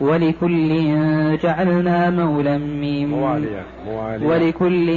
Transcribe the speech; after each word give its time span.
ولكل 0.00 0.68
جعلنا 1.42 2.10
مولا 2.10 2.58
مواليا 2.58 3.64
مواليا. 3.86 4.28
ولكل 4.28 4.88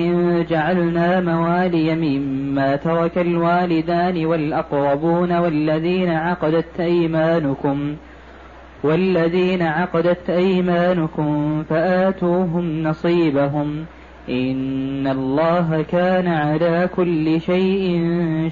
جعلنا 0.45 1.21
موالي 1.21 1.95
مما 1.95 2.75
ترك 2.75 3.17
الوالدان 3.17 4.25
والأقربون 4.25 5.31
والذين 5.37 6.09
عقدت 6.09 6.79
أيمانكم 6.79 7.95
والذين 8.83 9.61
عقدت 9.61 10.29
أيمانكم 10.29 11.63
فآتوهم 11.63 12.83
نصيبهم. 12.83 13.85
إن 14.29 15.07
الله 15.07 15.85
كان 15.91 16.27
على 16.27 16.89
كل 16.95 17.41
شيء 17.41 18.01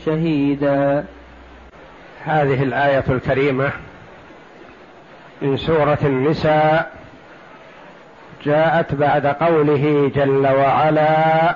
شهيدا. 0.05 1.05
هذه 2.23 2.63
الآية 2.63 3.03
الكريمة 3.09 3.72
من 5.41 5.58
سورة 5.58 5.98
النساء 6.04 6.91
جاءت 8.45 8.95
بعد 8.95 9.27
قوله 9.27 10.12
جل 10.16 10.48
وعلا 10.48 11.55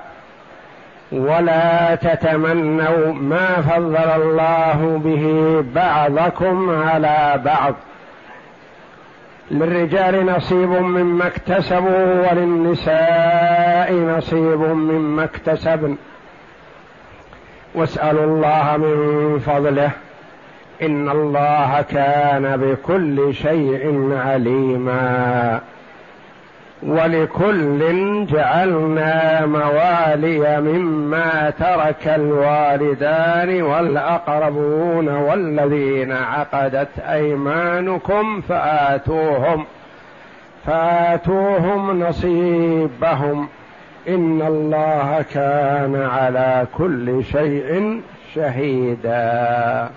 ولا 1.12 1.96
تتمنوا 1.96 3.14
ما 3.14 3.62
فضل 3.62 3.96
الله 3.96 5.02
به 5.06 5.64
بعضكم 5.76 6.84
على 6.84 7.42
بعض. 7.46 7.76
للرجال 9.52 10.26
نصيب 10.26 10.70
مما 10.70 11.27
اكتسبوا 11.27 12.32
وللنساء 12.32 13.94
نصيب 13.94 14.60
مما 14.60 15.24
اكتسبن. 15.24 15.96
واسألوا 17.76 18.26
الله 18.26 18.77
من 18.77 19.40
فضله. 19.40 19.92
إن 20.81 21.09
الله 21.09 21.81
كان 21.81 22.57
بكل 22.57 23.34
شيء 23.34 24.13
عليما 24.13 25.59
ولكل 26.84 27.79
جعلنا 28.26 29.46
موالي 29.46 30.62
مما 30.62 31.49
ترك 31.59 32.07
الوالدان 32.07 33.62
والأقربون 33.62 35.07
والذين 35.07 36.12
عقدت 36.12 36.99
أيمانكم 36.99 38.41
فآتوهم 38.41 39.65
فآتوهم 40.65 42.03
نصيبهم. 42.03 43.48
إن 44.07 44.41
الله 44.41 45.26
كان 45.34 45.96
على 45.96 46.68
كل 46.77 47.23
شيء 47.23 48.01
شهيدا. 48.35 49.90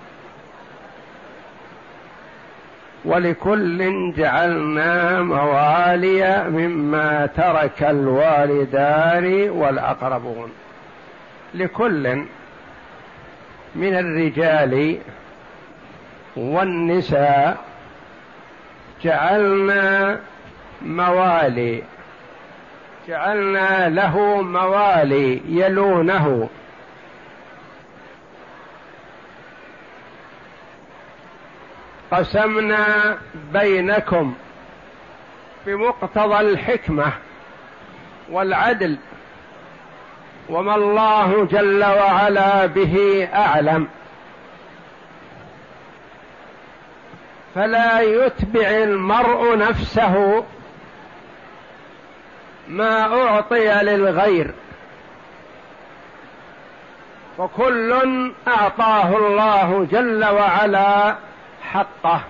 ولكل 3.05 4.13
جعلنا 4.17 5.21
موالي 5.21 6.43
مما 6.49 7.25
ترك 7.25 7.83
الوالدان 7.83 9.49
والأقربون. 9.49 10.51
لكل 11.53 12.15
من 13.75 13.95
الرجال 13.97 14.97
والنساء 16.35 17.57
جعلنا 19.03 20.19
موالي 20.81 21.83
جعلنا 23.07 23.89
له 23.89 24.41
موالي 24.41 25.41
يلونه. 25.49 26.49
قسمنا 32.11 33.17
بينكم 33.53 34.33
بمقتضى 35.65 36.39
الحكمة 36.39 37.13
والعدل 38.29 38.97
وما 40.49 40.75
الله 40.75 41.45
جل 41.45 41.83
وعلا 41.83 42.65
به 42.65 43.27
أعلم. 43.33 43.87
فلا 47.55 48.01
يتبع 48.01 48.67
المرء 48.67 49.57
نفسه 49.57 50.45
ما 52.67 53.23
أعطي 53.23 53.83
للغير. 53.83 54.53
وكل 57.37 58.31
أعطاه 58.47 59.17
الله 59.17 59.87
جل 59.91 60.25
وعلا 60.25 61.15
حقه 61.73 62.21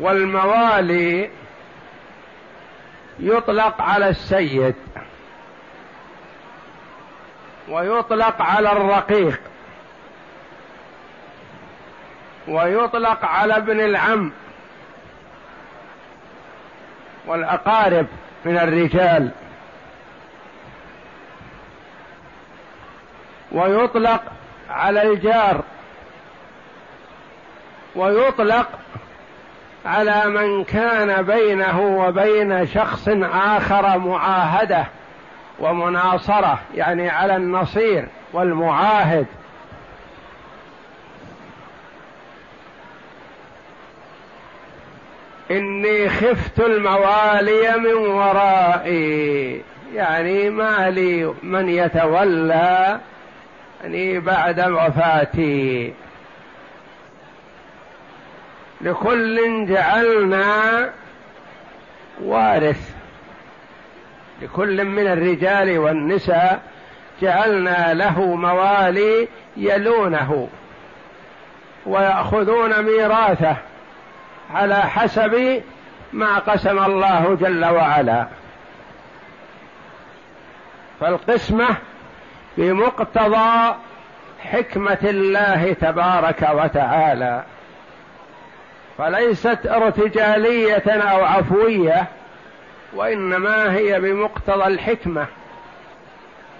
والموالي 0.00 1.30
يطلق 3.18 3.82
على 3.82 4.08
السيد 4.08 4.74
ويطلق 7.68 8.42
على 8.42 8.72
الرقيق 8.72 9.40
ويطلق 12.48 13.24
على 13.24 13.56
ابن 13.56 13.80
العم 13.80 14.32
والأقارب 17.26 18.06
من 18.44 18.58
الرجال. 18.58 19.30
ويطلق 23.56 24.22
على 24.70 25.02
الجار 25.02 25.60
ويطلق 27.96 28.66
على 29.86 30.22
من 30.26 30.64
كان 30.64 31.22
بينه 31.22 31.80
وبين 31.80 32.66
شخص 32.66 33.08
آخر 33.32 33.98
معاهدة 33.98 34.86
ومناصرة 35.58 36.58
يعني 36.74 37.10
على 37.10 37.36
النصير 37.36 38.08
والمعاهد. 38.32 39.26
إني 45.50 46.08
خفت 46.08 46.60
الموالي 46.60 47.76
من 47.78 47.94
ورائي 47.94 49.62
يعني 49.94 50.50
ما 50.50 50.90
لي 50.90 51.34
من 51.42 51.68
يتولى 51.68 53.00
يعني 53.82 54.20
بعد 54.20 54.60
وفاتي 54.60 55.94
لكل 58.80 59.66
جعلنا 59.66 60.90
وارث. 62.22 62.94
لكل 64.42 64.84
من 64.84 65.06
الرجال 65.06 65.78
والنساء 65.78 66.62
جعلنا 67.22 67.94
له 67.94 68.20
موالي 68.20 69.28
يلونه 69.56 70.48
ويأخذون 71.86 72.82
ميراثه 72.82 73.56
على 74.50 74.76
حسب 74.76 75.62
ما 76.12 76.38
قسم 76.38 76.84
الله 76.84 77.36
جل 77.40 77.64
وعلا. 77.64 78.26
فالقسمة 81.00 81.76
بمقتضى 82.56 83.74
حكمة 84.40 84.98
الله 85.04 85.72
تبارك 85.72 86.48
وتعالى. 86.52 87.44
فليست 88.98 89.66
ارتجالية 89.66 90.90
أو 90.90 91.24
عفوية 91.24 92.06
وإنما 92.94 93.74
هي 93.74 94.00
بمقتضى 94.00 94.66
الحكمة. 94.66 95.26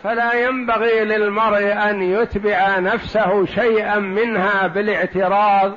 فلا 0.05 0.33
ينبغي 0.33 1.05
للمرء 1.05 1.73
أن 1.73 2.03
يتبع 2.03 2.79
نفسه 2.79 3.47
شيئا 3.47 3.99
منها 3.99 4.67
بالاعتراض 4.67 5.73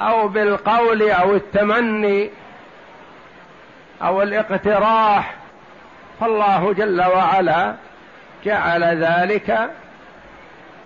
أو 0.00 0.28
بالقول 0.28 1.10
أو 1.10 1.34
التمني 1.34 2.30
أو 4.02 4.22
الاقتراح 4.22 5.34
فالله 6.24 6.72
جل 6.72 7.02
وعلا 7.02 7.74
جعل 8.44 8.84
ذلك 8.84 9.70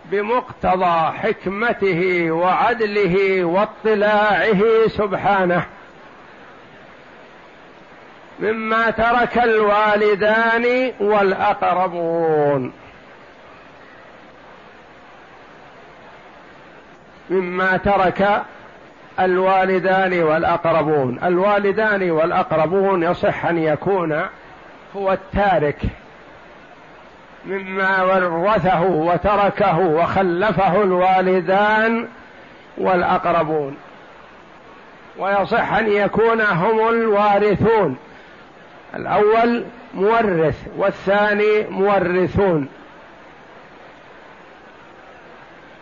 بمقتضى 0.04 1.12
حكمته 1.18 2.30
وعدله 2.30 3.44
واطلاعه 3.44 4.62
سبحانه. 4.86 5.64
مما 8.40 8.90
ترك 8.90 9.38
الوالدان 9.38 10.92
والأقربون. 11.00 12.72
مما 17.30 17.76
ترك 17.76 18.42
الوالدان 19.20 20.22
والأقربون. 20.22 21.18
الوالدان 21.24 22.10
والأقربون 22.10 23.02
يصح 23.02 23.46
أن 23.46 23.58
يكون 23.58 24.28
هو 24.96 25.12
التارك 25.12 25.78
مما 27.46 28.02
ورثه 28.02 28.82
وتركه 28.82 29.78
وخلفه 29.78 30.82
الوالدان 30.82 32.08
والأقربون. 32.78 33.76
ويصح 35.18 35.72
أن 35.72 35.88
يكون 35.88 36.40
هم 36.40 36.88
الوارثون. 36.88 37.96
الأول 38.94 39.64
مورث 39.94 40.66
والثاني 40.76 41.66
مورثون. 41.70 42.68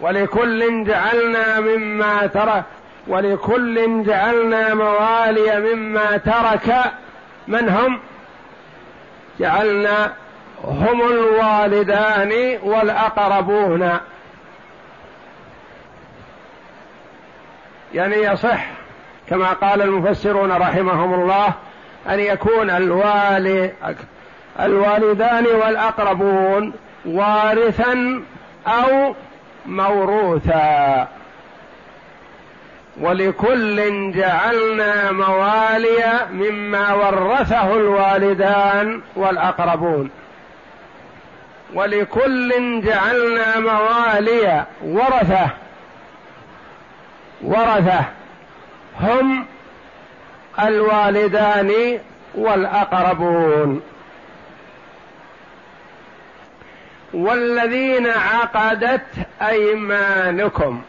ولكل 0.01 0.85
جعلنا 0.85 1.61
مما 1.61 2.27
ترك 2.27 2.65
ولكل 3.07 4.05
جعلنا 4.05 4.75
موالي 4.75 5.75
مما 5.75 6.17
ترك. 6.17 6.93
من 7.49 7.69
هم؟ 7.69 8.01
جعلنا 9.41 10.13
هم 10.65 11.01
الوالدان 11.03 12.59
والأقربون. 12.63 13.99
يعني 17.95 18.17
يصح 18.17 18.67
كما 19.29 19.53
قال 19.53 19.83
المفسرون 19.83 20.53
رحمهم 20.53 21.15
الله 21.15 21.55
أن 22.09 22.21
يكون 22.21 22.71
الوالي 22.71 23.73
الوالدان 24.61 25.47
والأقربون 25.47 26.73
وارثا 27.05 28.23
أو 28.67 29.15
موروثا. 29.67 31.09
ولكل 33.01 34.13
جعلنا 34.13 35.13
موالي 35.13 36.27
مما 36.33 36.93
ورثه 36.95 37.77
الوالدان 37.77 39.01
والأقربون. 39.17 40.11
ولكل 41.75 42.81
جعلنا 42.81 43.61
موالي 43.61 44.65
ورثه 44.83 45.51
ورثه 47.43 48.05
هم 49.01 49.47
الوالدان 50.59 51.99
والأقربون. 52.35 53.83
والذين 57.15 58.07
عقدت 58.07 59.07
أيمانكم 59.43 60.83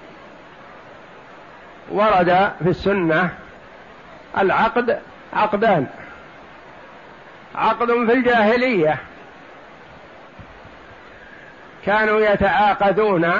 ورد 1.92 2.52
في 2.64 2.70
السنة 2.70 3.30
العقد 4.38 5.00
عقدان. 5.34 5.88
عقد 7.56 7.88
في 7.88 8.14
الجاهلية. 8.14 8.98
كانوا 11.86 12.20
يتعاقدون 12.20 13.34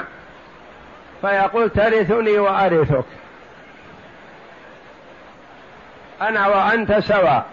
فيقول 1.20 1.70
ترثني 1.70 2.38
وأرثك. 2.38 3.04
أنا 6.22 6.46
وأنت 6.46 6.98
سواء 6.98 7.46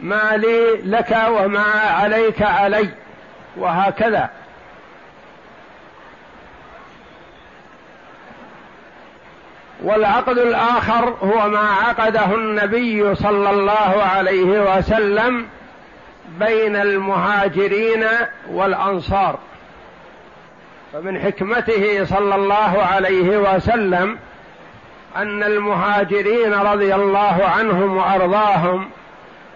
ما 0.00 0.36
لي 0.36 0.76
لك 0.84 1.16
وما 1.28 1.64
عليك 2.00 2.42
علي 2.42 2.88
وهكذا. 3.56 4.30
والعقد 9.86 10.38
الآخر 10.38 11.14
هو 11.22 11.48
ما 11.48 11.68
عقده 11.70 12.34
النبي 12.34 13.14
صلى 13.14 13.50
الله 13.50 14.02
عليه 14.16 14.76
وسلم 14.76 15.46
بين 16.38 16.76
المهاجرين 16.76 18.04
والأنصار. 18.50 19.38
فمن 20.92 21.18
حكمته 21.18 22.04
صلى 22.04 22.34
الله 22.34 22.82
عليه 22.92 23.38
وسلم 23.38 24.18
أن 25.16 25.42
المهاجرين 25.42 26.54
رضي 26.54 26.94
الله 26.94 27.44
عنهم 27.56 27.96
وأرضاهم 27.96 28.88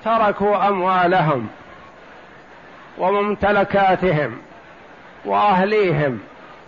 تركوا 0.05 0.69
أموالهم 0.69 1.49
وممتلكاتهم 2.99 4.38
وأهليهم 5.25 6.19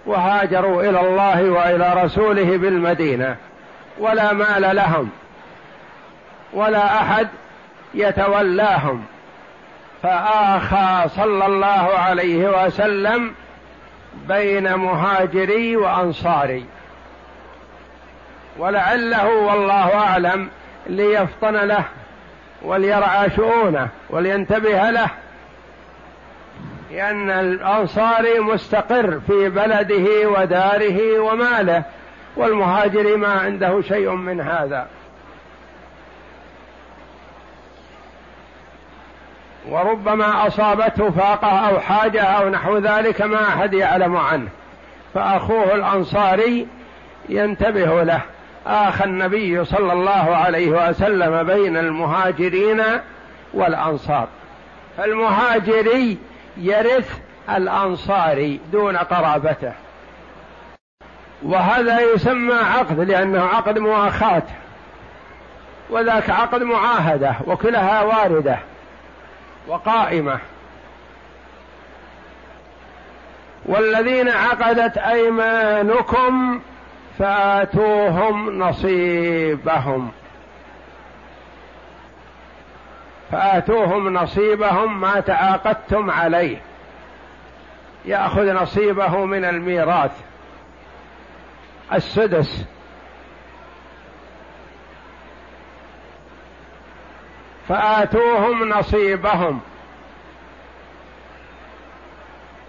وهاجروا 0.06 0.82
إلى 0.82 1.00
الله 1.00 1.50
وإلى 1.50 2.04
رسوله 2.04 2.56
بالمدينة. 2.56 3.36
ولا 3.98 4.32
مال 4.32 4.76
لهم 4.76 5.10
ولا 6.52 7.02
أحد 7.02 7.28
يتولاهم. 7.94 9.04
فآخى 10.02 11.08
صلى 11.08 11.46
الله 11.46 11.90
عليه 11.98 12.64
وسلم 12.64 13.34
بين 14.28 14.74
مهاجري 14.74 15.76
وأنصاري. 15.76 16.66
ولعله 18.58 19.28
والله 19.28 19.94
أعلم 19.94 20.48
ليفطن 20.86 21.54
له 21.54 21.84
وليرعى 22.62 23.30
شؤونه 23.30 23.88
ولينتبه 24.10 24.90
له 24.90 25.08
لأن 26.90 27.30
الأنصاري 27.30 28.40
مستقر 28.40 29.20
في 29.26 29.48
بلده 29.48 30.28
وداره 30.28 31.18
وماله. 31.18 31.82
والمهاجر 32.36 33.16
ما 33.16 33.28
عنده 33.28 33.82
شيء 33.82 34.10
من 34.10 34.40
هذا. 34.40 34.86
وربما 39.68 40.46
أصابته 40.46 41.10
فاقة 41.10 41.68
أو 41.68 41.80
حاجة 41.80 42.22
أو 42.22 42.48
نحو 42.48 42.78
ذلك 42.78 43.22
ما 43.22 43.48
أحد 43.48 43.74
يعلم 43.74 44.16
عنه. 44.16 44.48
فأخوه 45.14 45.74
الأنصاري 45.74 46.66
ينتبه 47.28 48.02
له. 48.02 48.20
اخى 48.66 49.04
النبي 49.04 49.64
صلى 49.64 49.92
الله 49.92 50.36
عليه 50.36 50.88
وسلم 50.88 51.42
بين 51.42 51.76
المهاجرين 51.76 52.82
والأنصار. 53.54 54.28
فالمهاجري 54.96 56.18
يرث 56.56 57.18
الأنصاري 57.50 58.60
دون 58.72 58.96
قرابته. 58.96 59.72
وهذا 61.44 62.00
يسمى 62.00 62.54
عقد 62.54 63.00
لأنه 63.00 63.42
عقد 63.44 63.78
مؤاخاة. 63.78 64.42
وذاك 65.90 66.30
عقد 66.30 66.62
معاهدة 66.62 67.34
وكلها 67.46 68.02
واردة 68.02 68.58
وقائمة. 69.68 70.38
والذين 73.66 74.28
عقدت 74.28 74.98
أيمانكم 74.98 76.60
فاتوهم 77.18 78.58
نصيبهم. 78.58 80.10
فاتوهم 83.32 84.14
نصيبهم 84.14 85.00
ما 85.00 85.20
تعاقدتم 85.20 86.10
عليه. 86.10 86.56
يأخذ 88.04 88.52
نصيبه 88.52 89.24
من 89.24 89.44
الميراث. 89.44 90.31
السدس. 91.94 92.64
فآتوهم 97.68 98.68
نصيبهم. 98.68 99.60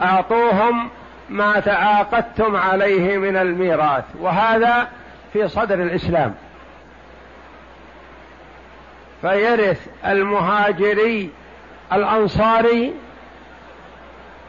أعطوهم 0.02 0.90
ما 1.30 1.60
تعاقدتم 1.60 2.56
عليه 2.56 3.18
من 3.18 3.38
الميراث 3.38 4.04
وهذا 4.20 4.88
في 5.34 5.48
صدر 5.48 5.76
الإسلام. 5.76 6.36
فيرث 9.22 9.88
المهاجري 10.06 11.30
الأنصاري 11.94 12.94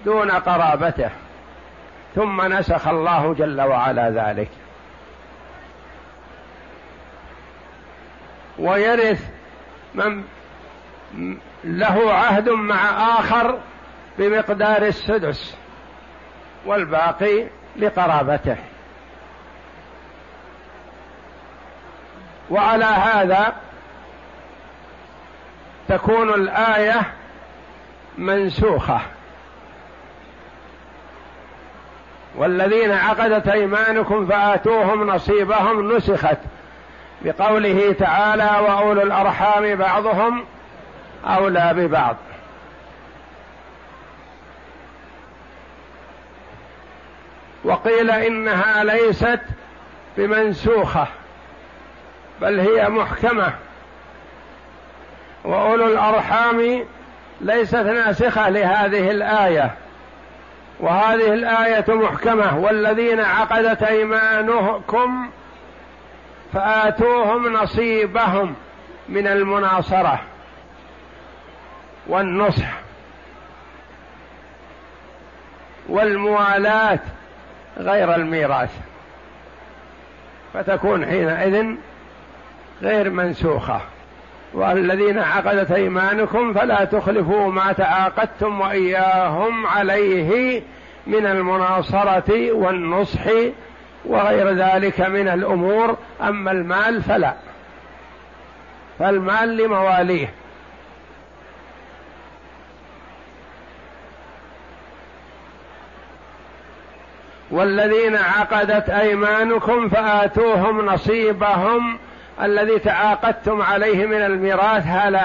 دون 0.04 0.30
قرابته 0.30 1.10
ثم 2.14 2.52
نسخ 2.52 2.88
الله 2.88 3.34
جل 3.34 3.60
وعلا 3.60 4.10
ذلك. 4.10 4.48
ويرث 8.58 9.30
من 9.94 10.22
له 11.64 12.12
عهد 12.12 12.48
مع 12.48 12.90
آخر 13.18 13.58
بمقدار 14.18 14.82
السدس 14.82 15.56
والباقي 16.66 17.46
لقرابته. 17.76 18.56
وعلى 22.50 22.84
هذا 22.84 23.52
تكون 25.88 26.34
الآية 26.34 27.00
منسوخة. 28.18 29.00
والذين 32.36 32.92
عقدت 32.92 33.48
أيمانكم 33.48 34.26
فآتوهم 34.26 35.06
نصيبهم 35.06 35.96
نسخت. 35.96 36.38
بقوله 37.24 37.92
تعالى 37.92 38.60
وأولو 38.68 39.02
الأرحام 39.02 39.74
بعضهم 39.74 40.44
أولى 41.26 41.70
ببعض. 41.76 42.16
وقيل 47.64 48.10
إنها 48.10 48.84
ليست 48.84 49.40
بمنسوخة 50.16 51.06
بل 52.40 52.60
هي 52.60 52.88
محكمة. 52.88 53.52
وأولو 55.44 55.86
الأرحام 55.86 56.84
ليست 57.40 57.74
ناسخة 57.74 58.48
لهذه 58.48 59.10
الآية 59.10 59.70
وهذه 60.80 61.34
الآية 61.34 61.84
محكمة 61.88 62.58
والذين 62.58 63.20
عقدت 63.20 63.82
أيمانكم 63.82 65.30
فآتوهم 66.52 67.52
نصيبهم 67.52 68.54
من 69.08 69.26
المناصرة 69.26 70.20
والنصح 72.06 72.84
والموالاة 75.88 76.98
غير 77.78 78.14
الميراث 78.14 78.78
فتكون 80.54 81.06
حينئذ 81.06 81.74
غير 82.82 83.10
منسوخة 83.10 83.80
والذين 84.54 85.18
عقدت 85.18 85.70
أيمانكم 85.70 86.54
فلا 86.54 86.84
تخلفوا 86.84 87.52
ما 87.52 87.72
تعاقدتم 87.72 88.60
وإياهم 88.60 89.66
عليه 89.66 90.62
من 91.06 91.26
المناصرة 91.26 92.52
والنصح 92.52 93.20
وغير 94.04 94.50
ذلك 94.52 95.00
من 95.00 95.28
الأمور 95.28 95.96
أما 96.22 96.50
المال 96.50 97.02
فلا. 97.02 97.34
فالمال 98.98 99.56
لمواليه. 99.56 100.28
والذين 107.50 108.16
عقدت 108.16 108.90
أيمانكم 108.90 109.88
فآتوهم 109.88 110.86
نصيبهم. 110.86 111.98
الذي 112.42 112.78
تعاقدتم 112.78 113.62
عليه 113.62 114.06
من 114.06 114.22
الميراث 114.22 114.86
على 114.86 115.18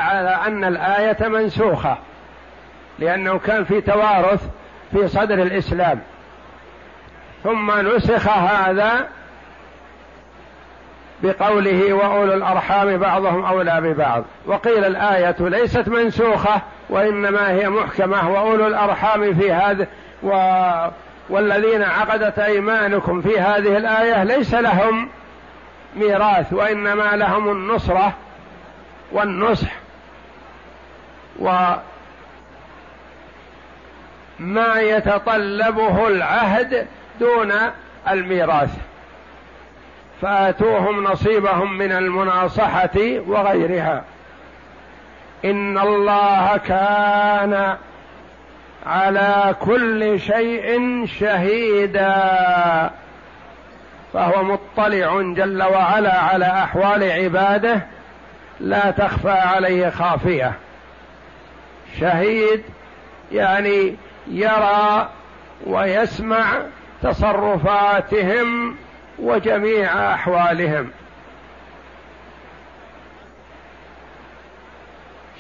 أن 0.47 0.63
الآية 0.63 1.27
منسوخة 1.27 1.97
لأنه 2.99 3.39
كان 3.39 3.63
في 3.63 3.81
توارث 3.81 4.43
في 4.91 5.07
صدر 5.07 5.41
الإسلام. 5.41 5.99
ثم 7.43 7.71
نسخ 7.71 8.27
هذا 8.27 9.07
بقوله 11.23 11.93
وأولو 11.93 12.33
الأرحام 12.33 12.97
بعضهم 12.97 13.45
أولى 13.45 13.81
ببعض. 13.81 14.23
وقيل 14.45 14.85
الآية 14.85 15.35
ليست 15.39 15.87
منسوخة 15.87 16.61
وإنما 16.89 17.51
هي 17.51 17.69
محكمة. 17.69 18.29
وأولو 18.29 18.67
الأرحام 18.67 19.33
في 19.33 19.51
هذا 19.53 19.87
و 20.23 20.31
والذين 21.29 21.83
عقدت 21.83 22.39
أيمانكم 22.39 23.21
في 23.21 23.39
هذه 23.39 23.77
الآية 23.77 24.23
ليس 24.23 24.53
لهم 24.53 25.09
ميراث 25.95 26.53
وإنما 26.53 27.15
لهم 27.15 27.51
النصرة 27.51 28.13
والنصح. 29.11 29.71
وما 31.39 31.81
يتطلبه 34.79 36.07
العهد 36.07 36.87
دون 37.19 37.53
الميراث. 38.09 38.77
فآتوهم 40.21 41.03
نصيبهم 41.03 41.77
من 41.77 41.91
المناصحة 41.91 42.99
وغيرها. 43.27 44.03
إن 45.45 45.77
الله 45.77 46.57
كان 46.57 47.75
على 48.85 49.55
كل 49.59 50.19
شيء 50.19 51.05
شهيدا. 51.05 52.89
فهو 54.13 54.43
مطلع 54.43 55.21
جل 55.21 55.63
وعلا 55.63 56.19
على 56.19 56.45
أحوال 56.45 57.11
عباده 57.11 57.81
لا 58.59 58.91
تخفى 58.91 59.31
عليه 59.31 59.89
خافية. 59.89 60.53
شهيد 61.99 62.63
يعني 63.31 63.95
يرى 64.27 65.09
ويسمع 65.67 66.45
تصرفاتهم 67.03 68.75
وجميع 69.19 70.13
أحوالهم 70.13 70.91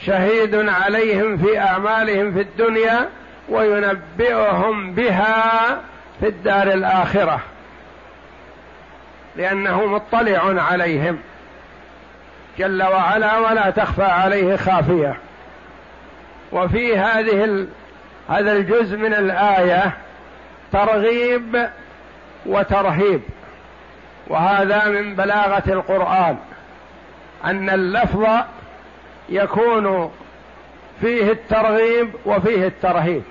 شهيد 0.05 0.55
عليهم 0.69 1.37
في 1.37 1.59
أعمالهم 1.59 2.33
في 2.33 2.41
الدنيا 2.41 3.09
وينبئهم 3.49 4.91
بها 4.91 5.81
في 6.19 6.27
الدار 6.27 6.67
الآخرة 6.67 7.39
لأنه 9.35 9.85
مطلع 9.85 10.63
عليهم 10.63 11.19
جل 12.57 12.83
وعلا 12.83 13.37
ولا 13.37 13.69
تخفى 13.69 14.03
عليه 14.03 14.55
خافية 14.55 15.17
وفي 16.51 16.97
هذه. 16.97 17.67
هذا 18.29 18.51
الجزء 18.51 18.97
من 18.97 19.13
الآية 19.13 19.93
ترغيب 20.71 21.69
وترهيب. 22.45 23.21
وهذا 24.27 24.87
من 24.87 25.15
بلاغة 25.15 25.63
القرآن 25.67 26.37
أن 27.45 27.69
اللفظ 27.69 28.27
يكون 29.29 30.11
فيه 31.01 31.31
الترغيب 31.31 32.11
وفيه 32.25 32.67
الترهيب. 32.67 33.23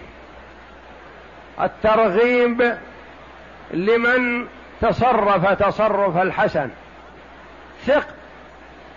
الترغيب 1.60 2.76
لمن 3.70 4.46
تصرف 4.80 5.46
تصرف 5.46 6.16
الحسن. 6.16 6.70
ثق 7.86 8.06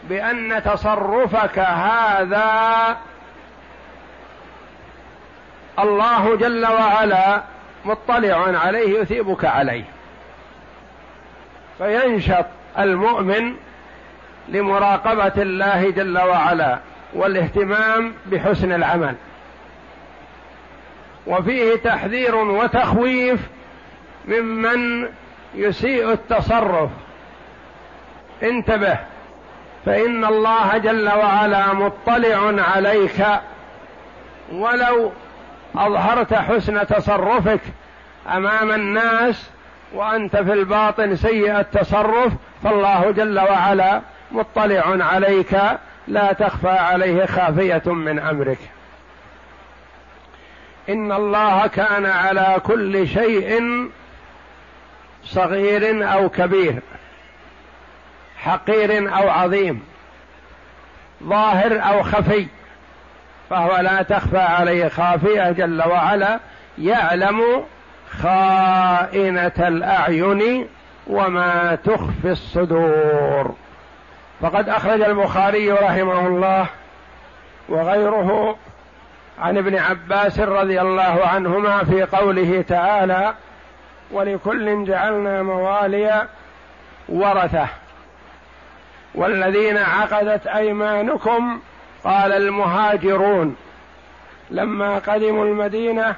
بأن 0.04 0.64
تصرفك 0.64 1.60
هذا 1.60 2.98
الله 5.80 6.36
جل 6.36 6.66
وعلا 6.66 7.42
مطلع 7.86 8.58
عليه 8.58 9.00
يثيبك 9.00 9.46
عليه. 9.46 9.84
فينشط 11.78 12.46
المؤمن 12.80 13.56
لمراقبة 14.50 15.42
الله 15.42 15.90
جل 15.90 16.18
وعلا 16.18 16.80
والاهتمام 17.14 18.14
بحسن 18.26 18.72
العمل. 18.72 19.16
وفيه 21.28 21.76
تحذير 21.76 22.36
وتخويف 22.36 23.40
ممن 24.28 25.08
يسيء 25.56 26.12
التصرف. 26.12 26.90
انتبه 28.44 28.98
فإن 29.86 30.26
الله 30.26 30.78
جل 30.78 31.10
وعلا 31.10 31.74
مطلع 31.74 32.64
عليك 32.64 33.26
ولو 34.52 35.12
أظهرت 35.76 36.34
حسن 36.34 36.88
تصرفك 36.88 37.62
أمام 38.28 38.72
الناس 38.72 39.50
وأنت 39.94 40.38
في 40.38 40.54
الباطن 40.54 41.16
سيء 41.16 41.60
التصرف 41.60 42.34
فالله 42.64 43.12
جل 43.12 43.40
وعلا 43.40 44.02
مطلع 44.32 45.06
عليك 45.06 45.58
لا 46.08 46.34
تخفى 46.34 46.70
عليه 46.70 47.26
خافية 47.26 47.82
من 47.86 48.20
أمرك. 48.20 48.60
إن 50.90 51.12
الله 51.12 51.68
كان 51.68 52.06
على 52.06 52.62
كل 52.64 53.08
شيء 53.08 53.62
صغير 55.24 56.14
أو 56.14 56.30
كبير 56.30 56.80
حقير 58.38 59.18
أو 59.18 59.30
عظيم 59.30 59.84
ظاهر 61.24 61.88
أو 61.88 62.04
خفي. 62.04 62.48
فهو 63.52 63.78
لا 63.78 64.02
تخفى 64.02 64.38
عليه 64.38 64.88
خافية 64.88 65.52
جل 65.52 65.84
وعلا 65.88 66.40
يعلم 66.78 67.64
خائنة 68.22 69.52
الأعين 69.60 70.68
وما 71.08 71.76
تخفي 71.76 72.32
الصدور. 72.32 73.56
فقد 74.42 74.70
أخرج 74.70 75.02
البخاري 75.02 75.72
رحمه 75.72 76.28
الله 76.28 76.66
وغيره 77.70 78.58
عن 79.40 79.58
ابن 79.58 79.78
عباس 79.78 80.40
رضي 80.40 80.82
الله 80.82 81.28
عنهما 81.28 81.84
في 81.84 82.04
قوله 82.04 82.66
تعالى 82.68 83.34
ولكل 84.12 84.86
جعلنا 84.86 85.44
موالي 85.44 86.28
ورثة. 87.10 87.68
والذين 89.16 89.78
عقدت 89.78 90.48
أيمانكم 90.48 91.60
قال 92.04 92.34
المهاجرون 92.34 93.56
لما 94.52 95.00
قدموا 95.00 95.46
المدينة 95.46 96.16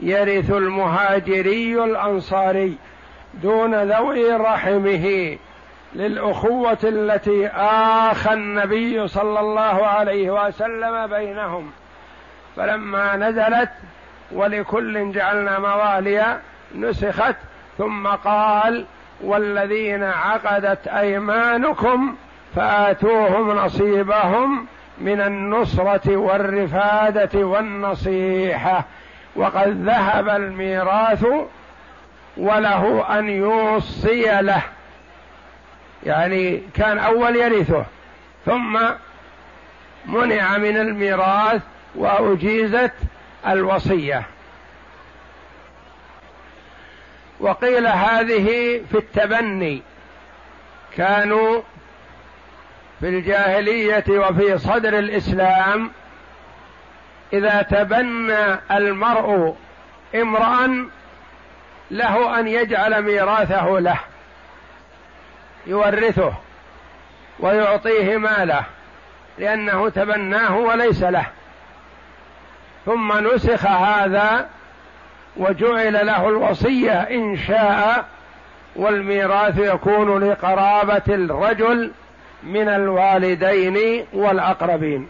يرث 0.00 0.50
المهاجري 0.50 1.84
الأنصاري 1.84 2.76
دون 3.34 3.74
ذوي 3.74 4.32
رحمه 4.32 5.36
للأخوة 5.94 6.78
التي 6.84 7.46
اخى 7.46 8.32
النبي 8.32 9.08
صلى 9.08 9.40
الله 9.40 9.86
عليه 9.86 10.46
وسلم 10.46 11.06
بينهم. 11.06 11.70
فلما 12.56 13.16
نزلت 13.16 13.70
ولكل 14.32 15.12
جعلنا 15.12 15.58
مواليا 15.58 16.40
نسخت 16.74 17.36
ثم 17.78 18.06
قال 18.06 18.84
والذين 19.20 20.02
عقدت 20.02 20.88
أيمانكم 20.88 22.16
فآتوهم 22.56 23.50
نصيبهم 23.50 24.66
من 24.98 25.20
النصرة 25.20 26.16
والرفادة 26.16 27.46
والنصيحة 27.46 28.84
وقد 29.36 29.86
ذهب 29.86 30.28
الميراث 30.28 31.26
وله 32.36 33.18
أن 33.18 33.28
يوصي 33.28 34.40
له. 34.40 34.62
يعني 36.06 36.62
كان 36.74 36.98
أول 36.98 37.36
يرثه 37.36 37.84
ثم 38.46 38.78
منع 40.06 40.58
من 40.58 40.76
الميراث 40.76 41.62
وأجيزت 41.94 42.92
الوصية. 43.46 44.22
وقيل 47.40 47.86
هذه 47.86 48.80
في 48.90 48.98
التبني. 48.98 49.82
كانوا 50.96 51.62
في 53.00 53.08
الجاهلية 53.08 54.04
وفي 54.08 54.58
صدر 54.58 54.98
الإسلام 54.98 55.90
إذا 57.32 57.62
تبنى 57.62 58.58
المرء 58.70 59.56
امرأ 60.14 60.88
له 61.90 62.40
أن 62.40 62.48
يجعل 62.48 63.02
ميراثه 63.02 63.78
له 63.78 63.98
يورثه 65.66 66.32
ويعطيه 67.40 68.16
ماله 68.16 68.64
لأنه 69.38 69.88
تبناه 69.88 70.56
وليس 70.56 71.02
له. 71.02 71.26
ثم 72.86 73.28
نسخ 73.28 73.66
هذا 73.66 74.48
وجعل 75.36 76.06
له 76.06 76.28
الوصية 76.28 76.92
إن 76.92 77.36
شاء 77.36 78.04
والميراث 78.76 79.58
يكون 79.58 80.24
لقرابة 80.30 81.02
الرجل 81.08 81.92
من 82.46 82.68
الوالدين 82.68 84.06
والأقربين. 84.12 85.08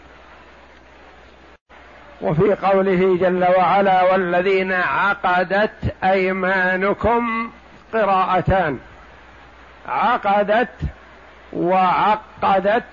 وفي 2.21 2.53
قوله 2.53 3.17
جل 3.17 3.45
وعلا 3.57 4.11
والذين 4.11 4.73
عقدت 4.73 5.95
أيمانكم 6.03 7.51
قراءتان. 7.93 8.79
عقدت 9.87 10.69
وعقدت 11.53 12.83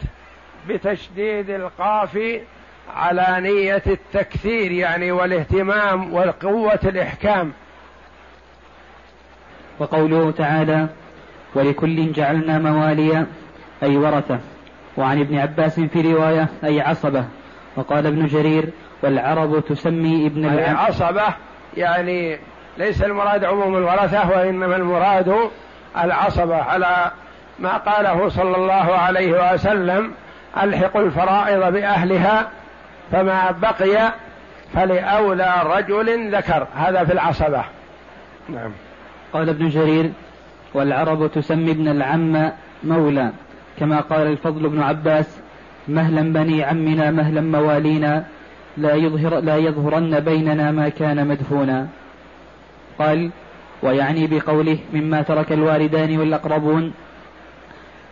بتشديد 0.68 1.50
القاف 1.50 2.18
على 2.96 3.36
نية 3.40 3.82
التكثير 3.86 4.72
يعني 4.72 5.12
والاهتمام 5.12 6.14
والقوة 6.14 6.80
الإحكام. 6.84 7.52
وقوله 9.78 10.30
تعالى 10.30 10.88
ولكل 11.54 12.12
جعلنا 12.12 12.58
مواليا 12.58 13.26
أي 13.85 13.97
ورثة 13.97 14.38
وعن 14.97 15.21
ابن 15.21 15.38
عباس 15.38 15.81
في 15.81 16.12
رواية 16.12 16.49
أي 16.64 16.81
عصبة 16.81 17.25
وقال 17.76 18.07
ابن 18.07 18.26
جرير 18.26 18.69
والعرب 19.03 19.64
تسمي 19.64 20.26
ابن 20.26 20.45
العم 20.45 20.76
عصبة 20.76 21.35
يعني 21.76 22.38
ليس 22.79 23.03
المراد 23.03 23.45
عموم 23.45 23.76
الورثة 23.76 24.31
وإنما 24.31 24.76
المراد 24.76 25.35
العصبة 26.05 26.57
على 26.57 27.11
ما 27.59 27.77
قاله 27.77 28.29
صلى 28.29 28.57
الله 28.57 28.94
عليه 28.94 29.53
وسلم 29.53 30.12
ألحقوا 30.62 31.03
الفرائض 31.03 31.73
بأهلها 31.73 32.49
فما 33.12 33.51
بقي 33.51 34.12
فلأولى 34.75 35.62
رجل 35.64 36.37
ذكر. 36.37 36.66
هذا 36.77 37.05
في 37.05 37.12
العصبة. 37.12 37.64
نعم. 38.49 38.73
قال 39.33 39.49
ابن 39.49 39.68
جرير 39.68 40.11
والعرب 40.75 41.33
تسمي 41.33 41.70
ابن 41.70 41.88
العم 41.88 42.53
مولى. 42.85 43.33
كما 43.78 44.00
قال 44.00 44.26
الفضل 44.26 44.68
بن 44.68 44.80
عباس 44.80 45.38
مهلا 45.88 46.32
بني 46.32 46.64
عمنا 46.64 47.10
مهلا 47.10 47.40
موالينا 47.40 48.24
لا 48.76 48.94
يظهر 48.94 49.40
لا 49.40 49.56
يظهرن 49.56 50.20
بيننا 50.20 50.72
ما 50.72 50.88
كان 50.88 51.28
مدفونا. 51.28 51.88
قال 52.98 53.30
ويعني 53.82 54.26
بقوله 54.26 54.78
مما 54.94 55.22
ترك 55.22 55.52
الوالدان 55.52 56.18
والأقربون 56.18 56.92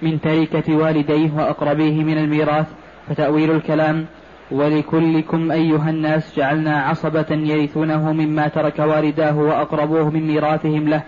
من 0.02 0.20
تركة 0.20 0.76
والديه 0.76 1.30
وأقربيه 1.36 2.04
من 2.04 2.18
الميراث 2.18 2.66
فتأويل 3.08 3.50
الكلام 3.50 4.06
ولكلكم 4.50 5.52
أيها 5.52 5.90
الناس 5.90 6.36
جعلنا 6.36 6.82
عصبة 6.82 7.26
يرثونه 7.30 8.12
مما 8.12 8.48
ترك 8.48 8.78
والداه 8.78 9.38
وأقربوه 9.38 10.10
من 10.10 10.26
ميراثهم 10.26 10.88
له. 10.88 11.02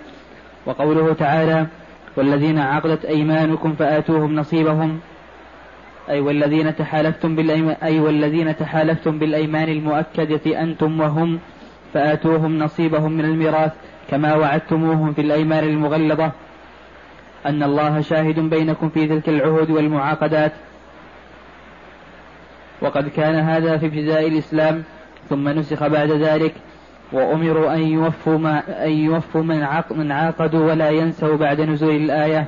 وقوله 0.67 1.13
تعالى 1.13 1.67
والذين 2.17 2.59
عقدت 2.59 3.05
أيمانكم 3.05 3.73
فآتوهم 3.73 4.35
نصيبهم. 4.35 5.01
أي 6.11 6.21
والذين 6.21 6.77
تحالفتم 6.77 7.37
بالأيمان 7.37 7.77
أي 7.83 8.01
والذين 8.01 8.57
تحالفتم 8.57 9.19
بالأيمان 9.19 9.69
المؤكدة 9.69 10.63
أنتم 10.63 11.01
وهم 11.01 11.39
فآتوهم 11.95 12.59
نصيبهم 12.59 13.13
من 13.13 13.25
الميراث 13.25 13.73
كما 14.11 14.35
وعدتموهم 14.35 15.13
في 15.13 15.21
الأيمان 15.21 15.65
المغلظة. 15.65 16.33
أن 17.47 17.63
الله 17.63 18.01
شاهد 18.01 18.41
بينكم 18.41 18.89
في 18.89 19.07
تلك 19.07 19.29
العهود 19.29 19.71
والمعاقدات. 19.71 20.53
وقد 22.83 23.09
كان 23.09 23.35
هذا 23.35 23.79
في 23.79 23.87
ابتداء 23.87 24.29
الإسلام 24.29 24.83
ثم 25.29 25.49
نسخ 25.49 25.87
بعد 25.87 26.11
ذلك 26.11 26.55
وأمروا 27.15 27.75
أن 27.75 27.83
يوفوا 27.83 28.39
ما 28.39 28.85
أن 28.87 28.91
يوفوا 28.91 29.43
من 29.43 29.67
من 29.91 30.13
عاقدوا 30.13 30.71
ولا 30.71 30.91
ينسوا 30.91 31.37
بعد 31.37 31.61
نزول 31.61 31.97
الآية 31.97 32.47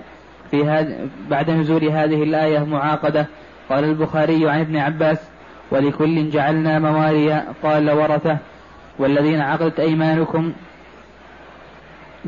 في 0.51 0.65
هذا 0.65 1.09
بعد 1.31 1.51
نزول 1.51 1.85
هذه 1.85 2.23
الآية 2.23 2.65
معاقدة. 2.65 3.27
قال 3.69 3.85
البخاري 3.85 4.49
عن 4.49 4.61
ابن 4.61 4.77
عباس 4.77 5.19
ولكل 5.71 6.31
جعلنا 6.31 6.79
مواليا 6.79 7.45
قال 7.63 7.91
ورثة 7.91 8.39
والذين 8.99 9.41
عقدت 9.41 9.81
أيمانكم 9.81 10.53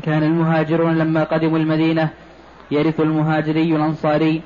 كان 0.03 0.23
المهاجرون 0.23 0.97
لما 0.97 1.23
قدموا 1.23 1.57
المدينة 1.57 2.09
يرث 2.71 2.99
المهاجري 2.99 3.75
الأنصاري 3.75 4.41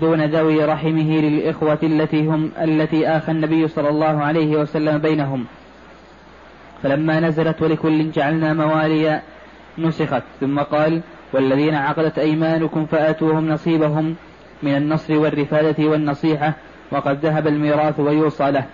دون 0.00 0.24
ذوي 0.24 0.64
رحمه 0.64 1.20
للإخوة 1.20 1.78
التي 1.82 2.26
هم 2.26 2.50
التي 2.62 3.08
آخى 3.08 3.32
النبي 3.32 3.68
صلى 3.68 3.88
الله 3.88 4.22
عليه 4.22 4.56
وسلم 4.56 4.98
بينهم. 4.98 5.46
فلما 6.82 7.20
نزلت 7.20 7.62
ولكل 7.62 8.10
جعلنا 8.10 8.54
مواليا 8.54 9.22
نسخت. 9.78 10.22
ثم 10.40 10.60
قال 10.60 11.02
والذين 11.32 11.74
عقدت 11.74 12.18
أيمانكم 12.18 12.86
فآتوهم 12.86 13.48
نصيبهم 13.48 14.14
من 14.62 14.76
النصر 14.76 15.18
والرفادة 15.18 15.84
والنصيحة 15.84 16.52
وقد 16.90 17.26
ذهب 17.26 17.46
الميراث 17.46 18.00
ويوصى 18.00 18.50
له. 18.50 18.64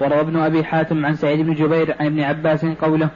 وروى 0.00 0.20
ابن 0.20 0.36
أبي 0.36 0.64
حاتم 0.64 1.06
عن 1.06 1.14
سعيد 1.14 1.40
بن 1.40 1.54
جبير 1.54 1.94
عن 2.00 2.06
ابن 2.06 2.20
عباس 2.20 2.64
قوله 2.64 3.08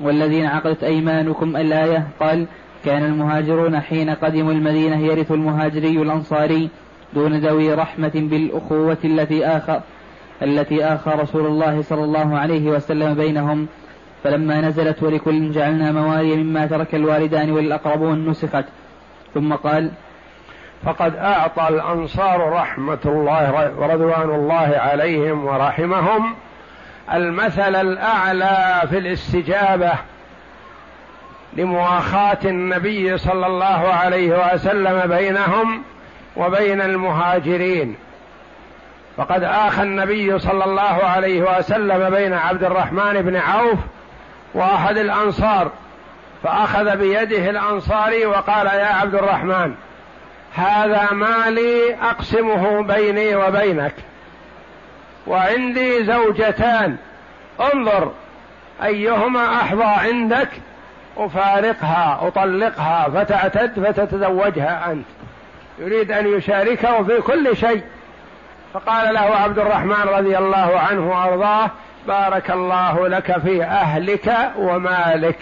والذين 0.00 0.46
عقدت 0.46 0.84
أيمانكم 0.84 1.56
الآية 1.56 2.08
قال 2.20 2.46
كان 2.84 3.04
المهاجرون 3.04 3.80
حين 3.80 4.10
قدموا 4.10 4.52
المدينة 4.52 5.00
يرث 5.00 5.32
المهاجري 5.32 6.02
الأنصاري 6.02 6.68
دون 7.14 7.38
ذوي 7.38 7.74
رحمة 7.74 8.12
بالأخوة 8.14 8.98
التي 9.04 9.46
آخى 9.46 9.80
التي 10.42 10.84
آخى 10.84 11.10
رسول 11.10 11.46
الله 11.46 11.82
صلى 11.82 12.04
الله 12.04 12.38
عليه 12.38 12.70
وسلم 12.70 13.14
بينهم 13.14 13.68
فلما 14.24 14.60
نزلت 14.60 15.02
ولكل 15.02 15.52
جعلنا 15.52 15.92
موالي 15.92 16.36
مما 16.36 16.66
ترك 16.66 16.94
الوالدان 16.94 17.50
والأقربون 17.50 18.28
نسخت. 18.28 18.64
ثم 19.34 19.54
قال 19.54 19.90
فقد 20.84 21.16
أعطى 21.16 21.68
الأنصار 21.68 22.52
رحمة 22.52 22.98
الله 23.04 23.72
ورضوان 23.78 24.30
الله 24.30 24.76
عليهم 24.76 25.44
ورحمهم 25.44 26.34
المثل 27.14 27.74
الأعلى 27.74 28.82
في 28.90 28.98
الاستجابة 28.98 29.92
لمؤاخاة 31.56 32.38
النبي 32.44 33.18
صلى 33.18 33.46
الله 33.46 33.88
عليه 33.88 34.54
وسلم 34.54 35.16
بينهم 35.16 35.82
وبين 36.36 36.80
المهاجرين. 36.80 37.96
فقد 39.18 39.42
آخى 39.42 39.82
النبي 39.82 40.38
صلى 40.38 40.64
الله 40.64 41.04
عليه 41.04 41.58
وسلم 41.58 42.10
بين 42.10 42.32
عبد 42.32 42.64
الرحمن 42.64 43.22
بن 43.22 43.36
عوف 43.36 43.78
وأحد 44.54 44.96
الأنصار 44.96 45.70
فأخذ 46.42 46.96
بيده 46.96 47.50
الأنصاري 47.50 48.26
وقال 48.26 48.66
يا 48.66 48.86
عبد 48.86 49.14
الرحمن 49.14 49.74
هذا 50.54 51.08
مالي 51.12 51.94
أقسمه 52.02 52.82
بيني 52.82 53.36
وبينك 53.36 53.94
وعندي 55.26 56.04
زوجتان 56.04 56.96
انظر 57.74 58.12
أيهما 58.84 59.54
أحظى 59.54 59.84
عندك 59.84 60.48
أفارقها 61.16 62.20
أطلقها 62.22 63.08
فتعتد 63.14 63.84
فتتزوجها 63.84 64.92
أنت 64.92 65.06
يريد 65.78 66.12
أن 66.12 66.26
يشاركه 66.26 67.02
في 67.02 67.20
كل 67.20 67.56
شيء. 67.56 67.82
فقال 68.78 69.14
له 69.14 69.20
عبد 69.20 69.58
الرحمن 69.58 70.08
رضي 70.08 70.38
الله 70.38 70.78
عنه 70.78 71.10
وأرضاه 71.10 71.70
بارك 72.06 72.50
الله 72.50 73.08
لك 73.08 73.38
في 73.38 73.64
أهلك 73.64 74.34
ومالك 74.58 75.38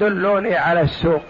دلوني 0.00 0.56
على 0.56 0.80
السوق. 0.80 1.22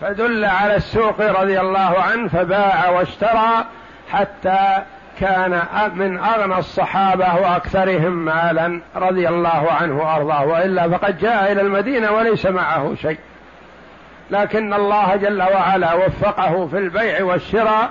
فدل 0.00 0.44
على 0.44 0.76
السوق 0.76 1.40
رضي 1.40 1.60
الله 1.60 2.02
عنه 2.10 2.28
فباع 2.28 2.88
واشترى 2.90 3.64
حتى 4.12 4.82
كان 5.20 5.62
من 5.94 6.18
أغنى 6.18 6.58
الصحابة 6.58 7.34
وأكثرهم 7.34 8.12
مالا 8.12 8.80
رضي 8.96 9.28
الله 9.28 9.72
عنه 9.80 10.02
وأرضاه. 10.02 10.44
وإلا 10.44 10.88
فقد 10.88 11.18
جاء 11.18 11.52
إلى 11.52 11.60
المدينة 11.60 12.12
وليس 12.12 12.46
معه 12.46 12.94
شيء. 12.94 13.18
لكن 14.30 14.74
الله 14.74 15.16
جل 15.16 15.42
وعلا 15.42 15.94
وفقه 15.94 16.66
في 16.66 16.78
البيع 16.78 17.24
والشراء 17.24 17.90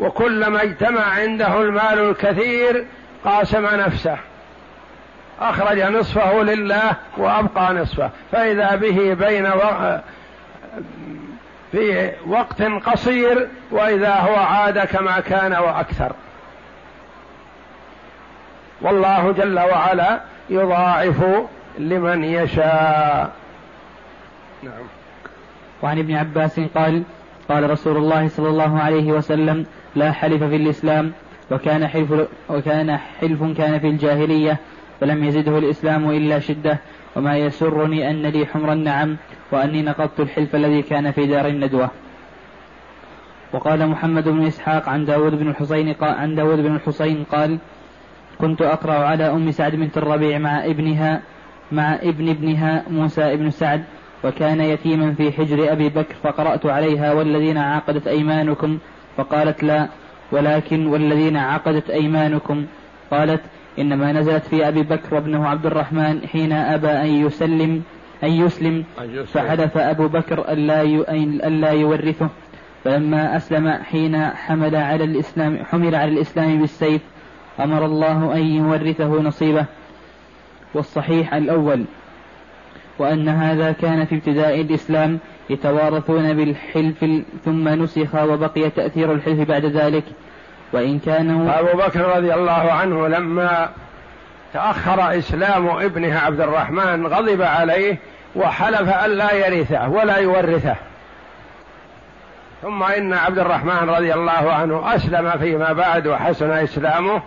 وكلما 0.00 0.62
اجتمع 0.62 1.04
عنده 1.04 1.62
المال 1.62 1.98
الكثير 1.98 2.84
قاسم 3.24 3.66
نفسه. 3.66 4.16
أخرج 5.40 5.80
نصفه 5.80 6.42
لله 6.42 6.92
وأبقى 7.16 7.74
نصفه. 7.74 8.10
فإذا 8.32 8.76
به 8.76 9.14
بين 9.14 9.50
في 11.72 12.12
وقت 12.26 12.62
قصير 12.62 13.48
وإذا 13.70 14.14
هو 14.14 14.34
عاد 14.34 14.78
كما 14.78 15.20
كان 15.20 15.52
وأكثر. 15.52 16.12
والله 18.82 19.32
جل 19.32 19.58
وعلا 19.58 20.20
يضاعف 20.50 21.24
لمن 21.78 22.24
يشاء. 22.24 23.32
نعم. 24.62 24.84
وعن 25.82 25.98
ابن 25.98 26.14
عباس 26.14 26.60
قال 26.60 27.02
قال 27.48 27.70
رسول 27.70 27.96
الله 27.96 28.28
صلى 28.28 28.48
الله 28.48 28.80
عليه 28.80 29.12
وسلم 29.12 29.66
لا 29.96 30.12
حلف 30.12 30.42
في 30.42 30.56
الإسلام 30.56 31.12
وكان 31.50 31.86
حلف 31.86 32.14
وكان 32.50 32.96
حلف 32.96 33.42
كان 33.42 33.78
في 33.78 33.88
الجاهلية 33.88 34.58
فلم 35.00 35.24
يزده 35.24 35.58
الإسلام 35.58 36.10
إلا 36.10 36.38
شدة. 36.38 36.78
وما 37.16 37.38
يسرني 37.38 38.10
أن 38.10 38.22
لي 38.22 38.46
حمر 38.46 38.72
النعم 38.72 39.16
وأني 39.52 39.82
نقضت 39.82 40.20
الحلف 40.20 40.56
الذي 40.56 40.82
كان 40.82 41.10
في 41.10 41.26
دار 41.26 41.46
الندوة. 41.46 41.90
وقال 43.52 43.88
محمد 43.88 44.28
بن 44.28 44.46
إسحاق 44.46 44.88
عن 44.88 45.04
داود 45.04 45.34
بن 45.34 45.48
الحسين 45.48 45.92
قال 45.92 46.14
عن 46.14 46.34
داود 46.34 46.58
بن 46.58 46.74
الحسين 46.74 47.24
قال 47.24 47.58
كنت 48.38 48.62
أقرأ 48.62 48.94
على 48.94 49.24
أم 49.24 49.50
سعد 49.50 49.76
بنت 49.76 49.98
الربيع 49.98 50.38
مع 50.38 50.64
ابنها 50.64 51.22
مع 51.72 51.94
ابن 51.94 52.28
ابنها 52.28 52.84
موسى 52.90 53.36
بن 53.36 53.50
سعد 53.50 53.84
وكان 54.24 54.60
يتيما 54.60 55.12
في 55.14 55.32
حجر 55.32 55.72
أبي 55.72 55.88
بكر 55.88 56.14
فقرأت 56.22 56.66
عليها 56.66 57.12
والذين 57.12 57.58
عقدت 57.58 58.06
أيمانكم 58.06 58.78
فقالت 59.16 59.62
لا 59.62 59.88
ولكن 60.32 60.86
والذين 60.86 61.36
عقدت 61.36 61.90
أيمانكم 61.90 62.66
قالت 63.10 63.40
إنما 63.78 64.12
نزلت 64.12 64.44
في 64.44 64.68
أبي 64.68 64.82
بكر 64.82 65.14
وابنه 65.14 65.48
عبد 65.48 65.66
الرحمن 65.66 66.26
حين 66.26 66.52
أبى 66.52 66.88
أن 66.88 67.26
يسلم 67.26 67.82
أن 68.22 68.30
يسلم 68.30 68.84
فحلف 69.24 69.78
أبو 69.78 70.08
بكر 70.08 70.44
ألا 71.44 71.72
يورثه. 71.72 72.28
فلما 72.84 73.36
أسلم 73.36 73.68
حين 73.68 74.24
حمل 74.26 74.76
على 74.76 75.04
الإسلام 75.04 75.64
حمل 75.64 75.94
على 75.94 76.12
الإسلام 76.12 76.60
بالسيف 76.60 77.02
أمر 77.60 77.84
الله 77.84 78.34
أن 78.34 78.46
يورثه 78.46 79.22
نصيبه. 79.22 79.64
والصحيح 80.74 81.34
الأول. 81.34 81.84
وأن 82.98 83.28
هذا 83.28 83.72
كان 83.72 84.04
في 84.04 84.14
ابتداء 84.14 84.60
الإسلام 84.60 85.18
يتوارثون 85.50 86.34
بالحلف 86.36 87.04
ثم 87.44 87.68
نسخ 87.68 88.14
وبقي 88.14 88.70
تأثير 88.70 89.12
الحلف 89.12 89.48
بعد 89.48 89.64
ذلك. 89.64 90.04
وإن 90.72 90.98
كانوا 90.98 91.60
أبو 91.60 91.78
بكر 91.78 92.16
رضي 92.16 92.34
الله 92.34 92.72
عنه 92.72 93.08
لما 93.08 93.68
تأخر 94.52 95.18
إسلام 95.18 95.68
ابنه 95.68 96.18
عبد 96.18 96.40
الرحمن 96.40 97.06
غضب 97.06 97.42
عليه 97.42 97.98
وحلف 98.36 99.04
ألا 99.04 99.32
يرثه 99.32 99.88
ولا 99.88 100.16
يورثه. 100.16 100.76
ثم 102.62 102.82
إن 102.82 103.12
عبد 103.12 103.38
الرحمن 103.38 103.88
رضي 103.88 104.14
الله 104.14 104.52
عنه 104.52 104.94
أسلم 104.94 105.30
فيما 105.30 105.72
بعد 105.72 106.06
وحسن 106.06 106.50
إسلامه 106.50 107.22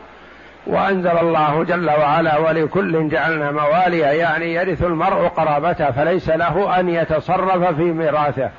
وأنزل 0.68 1.18
الله 1.18 1.64
جل 1.64 1.90
وعلا 1.90 2.38
ولكل 2.38 3.10
جعلنا 3.10 3.52
موالي 3.52 4.00
يعني 4.00 4.54
يرث 4.54 4.84
المرء 4.84 5.28
قرابته 5.28 5.92
فليس 5.92 6.30
له 6.30 6.80
أن 6.80 6.90
يتصرف 6.90 7.76
في 7.76 7.84
ميراثه. 7.84 8.50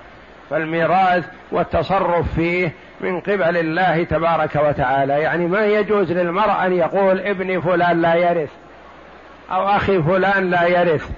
فالميراث 0.51 1.25
والتصرف 1.53 2.35
فيه 2.35 2.73
من 3.01 3.21
قبل 3.21 3.57
الله 3.57 4.05
تبارك 4.05 4.57
وتعالى. 4.57 5.13
يعني 5.13 5.47
ما 5.47 5.67
يجوز 5.67 6.13
للمرء 6.13 6.67
أن 6.67 6.73
يقول 6.73 7.21
ابني 7.21 7.61
فلان 7.61 8.01
لا 8.03 8.15
يرث 8.15 8.51
أو 9.51 9.69
أخي 9.69 10.03
فلان 10.03 10.51
لا 10.51 10.65
يرث 10.67 11.11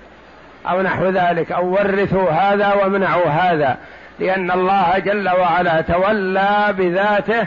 أو 0.70 0.82
نحو 0.82 1.08
ذلك 1.08 1.52
أو 1.52 1.72
ورثوا 1.72 2.30
هذا 2.30 2.74
ومنعوا 2.74 3.26
هذا. 3.26 3.76
لأن 4.18 4.50
الله 4.50 4.98
جل 4.98 5.28
وعلا 5.28 5.80
تولى 5.80 6.74
بذاته 6.78 7.46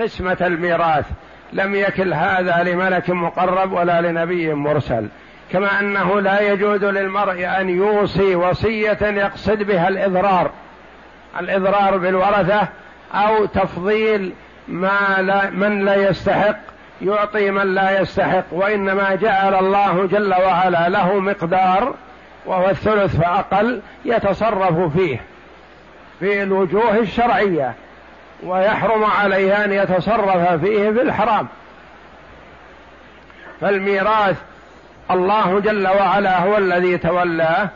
قسمة 0.00 0.36
الميراث. 0.40 1.04
لم 1.52 1.74
يكل 1.74 2.14
هذا 2.14 2.62
لملك 2.62 3.10
مقرب 3.10 3.72
ولا 3.72 4.00
لنبي 4.00 4.54
مرسل. 4.54 5.08
كما 5.52 5.80
أنه 5.80 6.20
لا 6.20 6.40
يجوز 6.40 6.84
للمرء 6.84 7.46
أن 7.60 7.68
يوصي 7.68 8.34
وصية 8.34 8.98
يقصد 9.02 9.62
بها 9.62 9.88
الإضرار. 9.88 10.50
الإضرار 11.40 11.96
بالورثة 11.96 12.68
أو 13.14 13.46
تفضيل 13.46 14.32
ما 14.68 15.16
لا 15.20 15.50
من 15.50 15.84
لا 15.84 15.94
يستحق 15.94 16.56
يعطي 17.02 17.50
من 17.50 17.74
لا 17.74 18.00
يستحق 18.00 18.44
وإنما 18.50 19.14
جعل 19.14 19.54
الله 19.54 20.06
جل 20.06 20.34
وعلا 20.34 20.88
له 20.88 21.18
مقدار 21.20 21.94
وهو 22.46 22.70
الثلث 22.70 23.16
فأقل 23.16 23.80
يتصرف 24.04 24.96
فيه 24.96 25.20
في 26.20 26.42
الوجوه 26.42 26.98
الشرعية. 26.98 27.74
ويحرم 28.42 29.04
عليه 29.04 29.64
أن 29.64 29.72
يتصرف 29.72 30.60
فيه 30.64 30.90
في 30.90 31.02
الحرام. 31.02 31.48
فالميراث 33.60 34.36
الله 35.10 35.60
جل 35.60 35.88
وعلا 35.88 36.38
هو 36.38 36.56
الذي 36.56 36.98
تولاه 36.98 37.68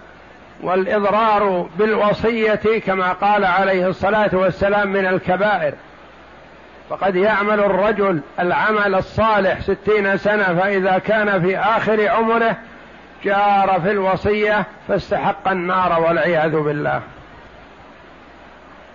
والإضرار 0.63 1.69
بالوصية 1.79 2.81
كما 2.87 3.13
قال 3.13 3.45
عليه 3.45 3.87
الصلاة 3.87 4.31
والسلام 4.33 4.89
من 4.89 5.07
الكبائر. 5.07 5.75
فقد 6.91 7.17
يعمل 7.17 7.61
الرجل 7.61 8.21
العمل 8.41 8.95
الصالح 8.95 9.61
ستين 9.61 10.17
سنة 10.17 10.45
فإذا 10.45 10.99
كان 10.99 11.43
في 11.43 11.59
آخر 11.59 12.09
عمره 12.09 12.57
جار 13.25 13.81
في 13.83 13.91
الوصية 13.91 14.65
فاستحق 14.89 15.49
النار 15.49 16.01
والعياذ 16.01 16.57
بالله. 16.57 17.01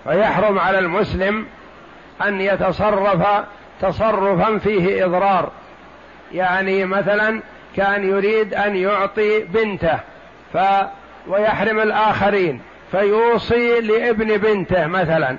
فيحرم 0.07 0.59
على 0.59 0.79
المسلم 0.79 1.45
أن 2.21 2.41
يتصرف 2.41 3.45
تصرفا 3.81 4.57
فيه 4.57 5.05
إضرار. 5.05 5.51
يعني 6.33 6.85
مثلا 6.85 7.41
كان 7.75 8.09
يريد 8.09 8.53
أن 8.53 8.75
يعطي 8.75 9.39
بنته 9.39 9.99
ف 10.53 10.57
ويحرم 11.27 11.79
الآخرين 11.79 12.61
فيوصي 12.91 13.81
لابن 13.81 14.37
بنته 14.37 14.87
مثلا 14.87 15.37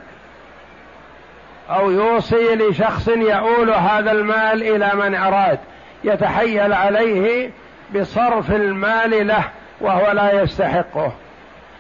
أو 1.71 1.91
يوصي 1.91 2.55
لشخص 2.55 3.09
يؤول 3.09 3.71
هذا 3.71 4.13
المال 4.13 4.63
إلى 4.63 4.91
من 4.95 5.15
أراد. 5.15 5.59
يتحيل 6.05 6.73
عليه 6.73 7.51
بصرف 7.95 8.51
المال 8.51 9.27
له 9.27 9.45
وهو 9.81 10.13
لا 10.13 10.43
يستحقه. 10.43 11.13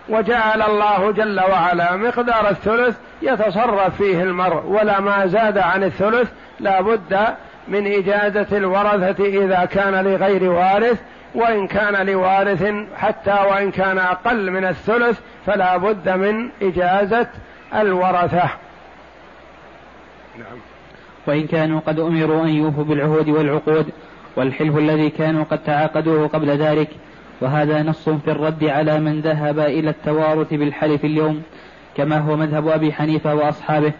وجعل 0.08 0.62
الله 0.62 1.12
جل 1.12 1.40
وعلا 1.40 1.96
مقدار 1.96 2.50
الثلث 2.50 2.96
يتصرف 3.22 3.96
فيه 3.96 4.22
المرء 4.22 4.66
ولا 4.66 5.00
ما 5.00 5.26
زاد 5.26 5.58
عن 5.58 5.84
الثلث 5.84 6.30
لا 6.60 6.80
بد 6.80 7.18
من 7.68 7.86
إجازة 7.86 8.56
الورثة 8.56 9.24
إذا 9.24 9.64
كان 9.64 10.04
لغير 10.04 10.50
وارث 10.50 11.00
وإن 11.34 11.66
كان 11.66 12.06
لوارث 12.06 12.74
حتى 12.96 13.36
وإن 13.50 13.70
كان 13.70 13.98
أقل 13.98 14.50
من 14.50 14.64
الثلث 14.64 15.20
فلا 15.46 15.76
بد 15.76 16.08
من 16.08 16.50
إجازة 16.62 17.26
الورثة. 17.74 18.50
نعم. 20.38 20.58
وإن 21.26 21.46
كانوا 21.46 21.80
قد 21.80 21.98
أمروا 21.98 22.44
أن 22.44 22.48
يوفوا 22.48 22.84
بالعهود 22.84 23.28
والعقود 23.28 23.90
والحلف 24.36 24.76
الذي 24.76 25.10
كانوا 25.10 25.44
قد 25.44 25.58
تعاقدوه 25.58 26.28
قبل 26.28 26.50
ذلك 26.50 26.88
وهذا 27.40 27.82
نص 27.82 28.08
في 28.08 28.30
الرد 28.30 28.64
على 28.64 29.00
من 29.00 29.20
ذهب 29.20 29.58
إلى 29.58 29.90
التوارث 29.90 30.54
بالحلف 30.54 31.04
اليوم 31.04 31.42
كما 31.96 32.18
هو 32.18 32.36
مذهب 32.36 32.68
أبي 32.68 32.92
حنيفة 32.92 33.34
وأصحابه 33.34 33.92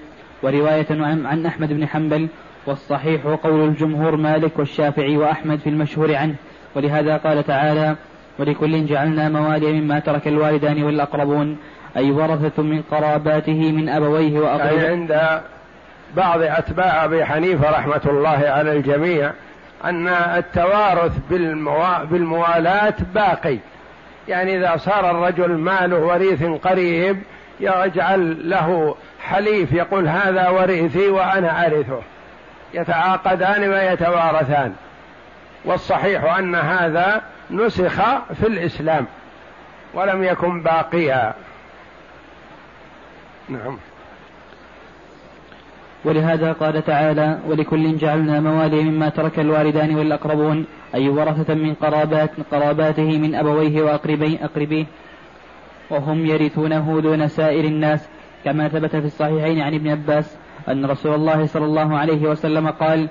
ورواية 0.43 0.87
عن 0.91 1.47
أحمد 1.47 1.73
بن 1.73 1.87
حنبل 1.87 2.29
والصحيح 2.67 3.27
قول 3.27 3.69
الجمهور 3.69 4.17
مالك 4.17 4.59
والشافعي 4.59 5.17
وأحمد 5.17 5.59
في 5.59 5.69
المشهور 5.69 6.15
عنه. 6.15 6.35
ولهذا 6.77 7.17
قال 7.17 7.45
تعالى 7.45 7.97
ولكل 8.39 8.87
جعلنا 8.87 9.29
موالي 9.29 9.81
مما 9.81 9.99
ترك 9.99 10.29
الوالدان 10.29 10.83
والأقربون 10.83 11.57
أي 11.97 12.11
ورثة 12.11 12.63
من 12.63 12.83
قراباته 12.83 13.73
من 13.73 13.89
أبويه 13.89 14.41
وأقربائه 14.41 14.83
يعني 14.83 14.89
عند 14.89 15.41
بعض 16.17 16.43
أتباع 16.43 17.05
أبي 17.05 17.25
حنيفة 17.25 17.71
رحمة 17.71 18.01
الله 18.07 18.49
على 18.49 18.73
الجميع 18.73 19.33
أن 19.85 20.09
التوارث 20.09 21.13
بالموا... 21.31 22.05
بالموالاة 22.05 22.95
باقي. 23.15 23.59
يعني 24.29 24.57
إذا 24.57 24.77
صار 24.77 25.11
الرجل 25.11 25.51
ماله 25.51 25.99
وريث 25.99 26.45
قريب 26.45 27.23
يجعل 27.61 28.51
له 28.51 28.97
حليف 29.21 29.73
يقول 29.73 30.09
هذا 30.09 30.49
وريثي 30.49 31.09
وأنا 31.09 31.67
أرثه. 31.67 32.01
يتعاقدان 32.75 33.69
ويتوارثان. 33.69 34.75
والصحيح 35.65 36.37
أن 36.39 36.55
هذا 36.55 37.23
نسخ 37.51 37.95
في 38.35 38.47
الإسلام 38.47 39.07
ولم 39.95 40.25
يكن 40.25 40.63
باقيا. 40.63 41.35
نعم. 43.49 43.79
ولهذا 46.05 46.53
قال 46.53 46.85
تعالى 46.85 47.39
ولكل 47.49 47.97
جعلنا 47.97 48.41
موالي 48.41 48.85
مما 48.85 49.09
ترك 49.09 49.39
الوالدان 49.39 49.97
والأقربون. 49.97 50.67
أي 50.95 51.09
ورثة 51.09 51.55
من 51.55 51.75
قرابات 51.75 52.31
قراباته 52.53 53.19
من 53.19 53.35
أبويه 53.35 53.83
وأقربيه 53.83 54.45
أقربيه. 54.45 54.85
وهم 55.91 56.27
يرثونه 56.27 57.01
دون 57.01 57.29
سائر 57.29 57.65
الناس. 57.65 58.09
كما 58.45 58.69
ثبت 58.69 58.97
في 58.97 59.07
الصحيحين 59.07 59.61
عن 59.61 59.75
ابن 59.75 59.91
عباس 59.91 60.39
أن 60.69 60.87
رسول 60.87 61.15
الله 61.15 61.47
صلى 61.47 61.65
الله 61.65 61.99
عليه 61.99 62.29
وسلم 62.31 62.69
قال 62.69 63.09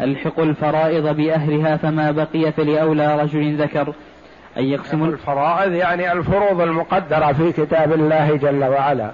الحقوا 0.00 0.44
الفرائض 0.44 1.16
بأهلها 1.16 1.76
فما 1.76 2.10
بقي 2.10 2.52
فلأولى 2.52 3.22
رجل 3.22 3.62
ذكر. 3.62 3.94
أن 4.58 4.64
يقسم 4.64 5.04
الفرائض 5.04 5.72
يعني 5.72 6.12
الفروض 6.12 6.60
المقدرة 6.60 7.32
في 7.32 7.52
كتاب 7.52 7.92
الله 7.92 8.36
جل 8.36 8.64
وعلا. 8.64 9.12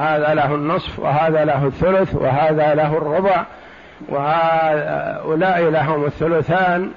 هذا 0.00 0.34
له 0.34 0.54
النصف 0.54 0.98
وهذا 0.98 1.44
له 1.44 1.66
الثلث 1.66 2.14
وهذا 2.14 2.74
له 2.74 2.96
الربع 2.96 3.44
وهؤلاء 4.08 5.62
لهم 5.62 6.04
الثلثان 6.04 6.90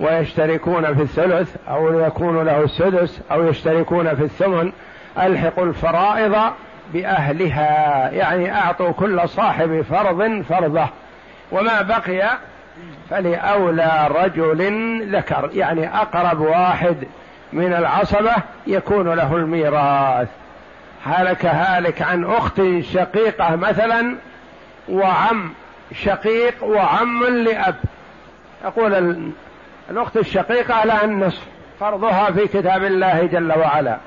ويشتركون 0.00 0.94
في 0.94 1.02
الثلث 1.02 1.56
أو 1.68 2.00
يكون 2.00 2.44
له 2.44 2.64
السدس 2.64 3.20
أو 3.32 3.48
يشتركون 3.48 4.14
في 4.14 4.22
الثمن. 4.22 4.72
ألحقوا 5.18 5.64
الفرائض 5.64 6.36
بأهلها 6.92 8.10
يعني 8.10 8.54
أعطوا 8.54 8.92
كل 8.92 9.28
صاحب 9.28 9.82
فرض 9.90 10.42
فرضه. 10.42 10.86
وما 11.52 11.82
بقي 11.82 12.30
فلأولى 13.10 14.08
رجل 14.10 14.62
ذكر 15.16 15.50
يعني 15.54 15.96
أقرب 15.96 16.40
واحد 16.40 16.96
من 17.52 17.72
العصبة 17.72 18.32
يكون 18.66 19.14
له 19.14 19.36
الميراث. 19.36 20.28
هلك 21.04 21.46
هالك 21.46 22.02
عن 22.02 22.24
أخت 22.24 22.62
شقيقة 22.80 23.56
مثلا 23.56 24.16
وعم 24.88 25.52
شقيق 25.92 26.64
وعم 26.64 27.24
لأب. 27.24 27.76
يقول 28.64 29.22
الأخت 29.90 30.16
الشقيقة 30.16 30.84
لها 30.84 31.04
النصف 31.04 31.42
فرضها 31.80 32.30
في 32.30 32.46
كتاب 32.46 32.84
الله 32.84 33.26
جل 33.26 33.52
وعلا. 33.52 33.98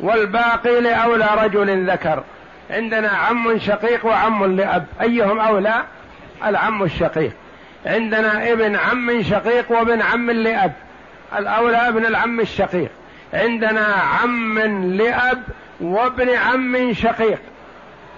والباقي 0.00 0.80
لأولى 0.80 1.28
رجل 1.42 1.90
ذكر. 1.90 2.22
عندنا 2.70 3.08
عم 3.08 3.58
شقيق 3.58 4.06
وعم 4.06 4.56
لأب. 4.56 4.86
أيهم 5.00 5.40
أولى؟ 5.40 5.74
العم 6.44 6.82
الشقيق. 6.82 7.32
عندنا 7.86 8.52
ابن 8.52 8.76
عم 8.76 9.22
شقيق 9.22 9.72
وابن 9.72 10.02
عم 10.02 10.30
لأب. 10.30 10.72
الأولى 11.38 11.88
ابن 11.88 12.06
العم 12.06 12.40
الشقيق. 12.40 12.90
عندنا 13.34 13.86
عم 14.22 14.58
لأب 14.96 15.42
وابن 15.82 16.30
عم 16.30 16.92
شقيق. 16.92 17.38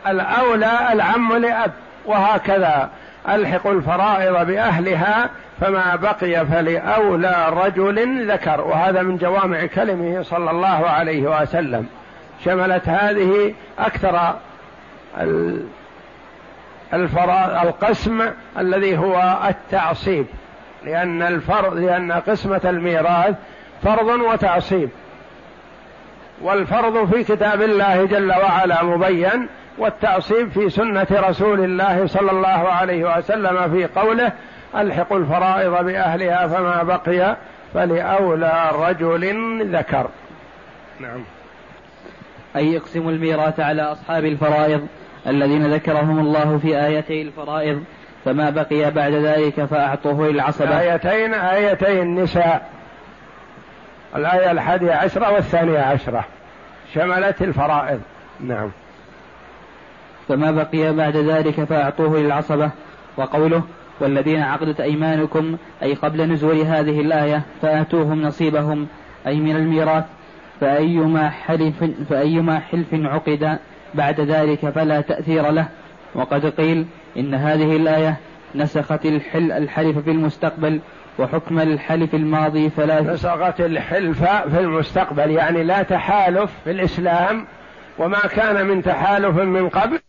الأولى 0.07 0.93
العم 0.93 1.37
لأب 1.37 1.73
وهكذا 2.07 2.91
ألحق 3.29 3.67
الفرائض 3.67 4.47
بأهلها 4.47 5.31
فما 5.61 5.97
بقي 5.97 6.47
فلأولى 6.47 7.47
رجل 7.49 8.31
ذكر. 8.33 8.61
وهذا 8.61 9.03
من 9.03 9.17
جوامع 9.17 9.67
كلمه 9.67 10.23
صلى 10.23 10.51
الله 10.51 10.89
عليه 10.89 11.41
وسلم. 11.41 11.87
شملت 12.45 12.89
هذه 12.89 13.55
أكثر 13.79 14.35
القسم 17.63 18.31
الذي 18.59 18.99
هو 18.99 19.39
التعصيب 19.49 20.27
لأن 20.85 21.23
الفرض 21.23 21.77
لأن 21.77 22.13
قسمة 22.13 22.61
الميراث 22.65 23.35
فرض 23.83 24.09
وتعصيب. 24.09 24.89
والفرض 26.43 27.11
في 27.13 27.25
كتاب 27.25 27.63
الله 27.63 28.05
جل 28.05 28.33
وعلا 28.33 28.85
مبين 28.85 29.49
والتعصيب 29.79 30.49
في 30.49 30.71
سنة 30.71 31.07
رسول 31.13 31.65
الله 31.65 32.07
صلى 32.07 32.31
الله 32.31 32.49
عليه 32.49 33.17
وسلم 33.19 33.73
في 33.73 34.01
قوله 34.01 34.33
ألحقوا 34.77 35.19
الفرائض 35.19 35.85
بأهلها 35.85 36.47
فما 36.47 36.83
بقي 36.83 37.37
فلأولى 37.75 38.71
رجل 38.75 39.37
ذكر. 39.77 40.07
نعم. 41.01 41.25
أي 42.57 42.73
يقسم 42.73 43.09
الميراث 43.09 43.61
على 43.61 43.83
أصحاب 43.83 44.25
الفرائض 44.25 44.87
الذين 45.27 45.75
ذكرهم 45.75 46.19
الله 46.19 46.59
في 46.59 46.85
آيتي 46.87 47.23
الفرائض 47.23 47.85
فما 48.25 48.51
بقي 48.51 48.91
بعد 48.91 49.13
ذلك 49.13 49.65
فأعطوه 49.65 50.29
للعصبة. 50.29 50.81
آيتين 50.81 51.35
آيتي 51.35 52.03
النساء. 52.03 52.74
الآية 54.17 54.51
الحادية 54.51 54.93
عشرة 54.93 55.33
والثانية 55.33 55.79
عشرة. 55.79 56.25
شملت 56.95 57.43
الفرائض. 57.43 58.01
نعم. 58.41 58.71
فما 60.29 60.51
بقي 60.51 60.93
بعد 60.93 61.17
ذلك 61.17 61.65
فأعطوه 61.65 62.21
للعصبة. 62.21 62.71
وقوله 63.17 63.63
والذين 64.01 64.43
عقدت 64.43 64.81
أيمانكم 64.81 65.57
أي 65.83 65.95
قبل 65.95 66.33
نزول 66.33 66.61
هذه 66.61 67.01
الآية 67.01 67.43
فآتوهم 67.63 68.23
نصيبهم. 68.23 68.87
أي 69.27 69.41
من 69.41 69.57
الميراث 69.57 70.05
فأيما 70.61 71.31
حلف 71.31 71.85
فأيما 72.11 72.59
حلف 72.59 72.89
عقد 72.95 73.59
بعد 73.95 74.21
ذلك 74.21 74.69
فلا 74.69 75.01
تأثير 75.01 75.51
له. 75.51 75.69
وقد 76.15 76.47
قيل 76.47 76.87
إن 77.17 77.35
هذه 77.35 77.77
الآية 77.77 78.17
نسخت 78.55 79.07
الحل 79.07 79.53
الحلف 79.53 79.99
في 79.99 80.11
المستقبل 80.11 80.81
وحكم 81.19 81.61
الحلف 81.61 82.15
الماضي 82.15 82.71
فلا 82.71 83.01
نسخت 83.01 83.61
الحلف 83.61 84.25
في 84.25 84.61
المستقبل 84.61 85.31
يعني 85.31 85.63
لا 85.63 85.83
تحالف 85.83 86.51
في 86.65 86.71
الإسلام 86.71 87.47
وما 87.99 88.21
كان 88.21 88.67
من 88.67 88.83
تحالف 88.83 89.37
من 89.37 89.69
قبل 89.69 90.01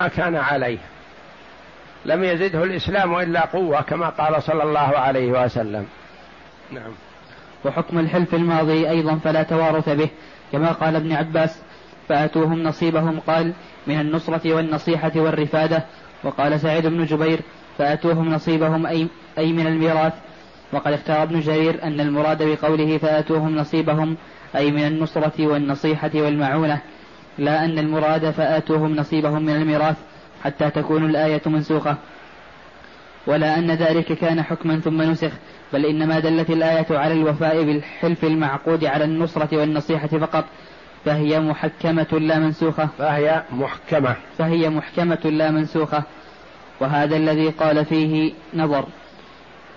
ما 0.00 0.08
كان 0.08 0.36
عليه. 0.36 0.78
لم 2.04 2.24
يزده 2.24 2.64
الإسلام 2.64 3.18
إلا 3.18 3.40
قوة 3.40 3.80
كما 3.80 4.08
قال 4.08 4.42
صلى 4.42 4.62
الله 4.62 4.98
عليه 4.98 5.44
وسلم. 5.44 5.86
نعم. 6.70 6.92
وحكم 7.64 7.98
الحلف 7.98 8.34
الماضي 8.34 8.90
أيضا 8.90 9.14
فلا 9.16 9.42
توارث 9.42 9.88
به. 9.88 10.08
كما 10.52 10.72
قال 10.72 10.96
ابن 10.96 11.12
عباس 11.12 11.62
فآتوهم 12.08 12.62
نصيبهم 12.62 13.20
قال 13.20 13.52
من 13.86 14.00
النصرة 14.00 14.54
والنصيحة 14.54 15.12
والرفادة 15.16 15.84
وقال 16.24 16.60
سعيد 16.60 16.86
بن 16.86 17.04
جبير 17.04 17.40
فآتوهم 17.78 18.28
نصيبهم 18.28 18.86
أي, 18.86 19.08
أي 19.38 19.52
من 19.52 19.66
الميراث. 19.66 20.12
وقد 20.72 20.92
اختار 20.92 21.22
ابن 21.22 21.40
جرير 21.40 21.82
أن 21.82 22.00
المراد 22.00 22.42
بقوله 22.42 22.98
فآتوهم 22.98 23.56
نصيبهم 23.56 24.16
أي 24.56 24.70
من 24.70 24.86
النصرة 24.86 25.46
والنصيحة 25.46 26.10
والمعونة 26.14 26.80
لا 27.38 27.64
أن 27.64 27.78
المراد 27.78 28.30
فآتوهم 28.30 28.96
نصيبهم 28.96 29.42
من 29.42 29.56
الميراث 29.56 29.96
حتى 30.44 30.70
تكون 30.70 31.04
الآية 31.04 31.42
منسوخة. 31.46 31.96
ولا 33.26 33.58
أن 33.58 33.70
ذلك 33.70 34.12
كان 34.12 34.42
حكما 34.42 34.80
ثم 34.80 35.02
نسخ 35.02 35.32
بل 35.72 35.86
إنما 35.86 36.20
دلت 36.20 36.50
الآية 36.50 36.98
على 36.98 37.14
الوفاء 37.14 37.64
بالحلف 37.64 38.24
المعقود 38.24 38.84
على 38.84 39.04
النصرة 39.04 39.56
والنصيحة 39.56 40.08
فقط 40.08 40.44
فهي 41.04 41.40
محكمة 41.40 42.06
لا 42.12 42.38
منسوخة. 42.38 42.88
فهي 42.98 43.42
محكمة. 43.52 44.16
فهي 44.38 44.70
محكمة 44.70 45.20
لا 45.24 45.50
منسوخة. 45.50 46.02
وهذا 46.80 47.16
الذي 47.16 47.48
قال 47.48 47.84
فيه 47.84 48.32
نظر. 48.54 48.84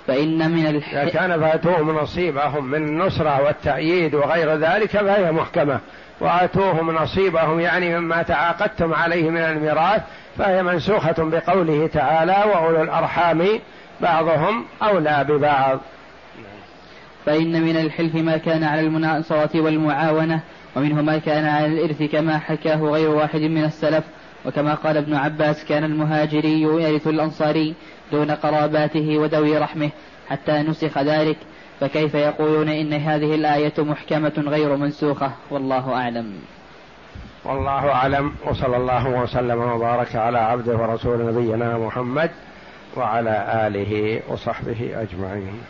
فإن 0.07 0.51
من 0.51 0.67
الح... 0.67 0.95
إذا 0.95 1.09
كان 1.09 1.41
فاتوهم 1.41 1.95
نصيبهم 1.97 2.65
من 2.65 2.87
النصرة 2.87 3.41
والتأييد 3.41 4.15
وغير 4.15 4.55
ذلك 4.55 4.89
فهي 4.89 5.31
محكمة. 5.31 5.79
وآتوهم 6.19 6.91
نصيبهم 6.91 7.59
يعني 7.59 7.99
مما 7.99 8.21
تعاقدتم 8.21 8.93
عليه 8.93 9.29
من 9.29 9.37
الميراث 9.41 10.01
فهي 10.37 10.63
منسوخة 10.63 11.15
بقوله 11.17 11.87
تعالى 11.87 12.43
وأولو 12.53 12.83
الأرحام 12.83 13.47
بعضهم 14.01 14.65
أولى 14.83 15.25
ببعض. 15.29 15.79
فإن 17.25 17.61
من 17.61 17.77
الحلف 17.77 18.15
ما 18.15 18.37
كان 18.37 18.63
على 18.63 18.81
المناصرة 18.81 19.61
والمعاونة 19.61 20.39
ومنه 20.75 21.01
ما 21.01 21.17
كان 21.17 21.45
على 21.45 21.65
الإرث 21.65 22.03
كما 22.03 22.37
حكاه 22.37 22.75
غير 22.75 23.09
واحد 23.09 23.41
من 23.41 23.63
السلف. 23.63 24.03
وكما 24.45 24.73
قال 24.73 24.97
ابن 24.97 25.15
عباس 25.15 25.65
كان 25.65 25.83
المهاجري 25.83 26.61
يرث 26.61 27.07
الأنصاري. 27.07 27.75
دون 28.13 28.31
قراباته 28.31 29.17
وذوي 29.17 29.57
رحمه 29.57 29.89
حتى 30.29 30.51
نسخ 30.51 30.97
ذلك 30.97 31.37
فكيف 31.79 32.15
يقولون 32.15 32.69
إن 32.69 32.93
هذه 32.93 33.35
الآية 33.35 33.73
محكمة 33.77 34.33
غير 34.37 34.75
منسوخة؟ 34.75 35.31
والله 35.51 35.93
أعلم. 35.93 36.33
والله 37.45 37.91
أعلم 37.91 38.31
وصلى 38.45 38.77
الله 38.77 39.21
وسلم 39.21 39.59
وبارك 39.59 40.15
على 40.15 40.37
عبده 40.37 40.77
ورسول 40.77 41.25
نبينا 41.25 41.77
محمد 41.77 42.31
وعلى 42.97 43.67
آله 43.67 44.21
وصحبه 44.29 45.01
أجمعين. 45.01 45.61